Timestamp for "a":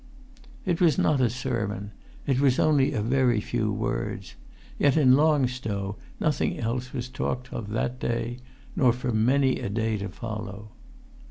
1.21-1.29, 2.91-3.03, 9.59-9.69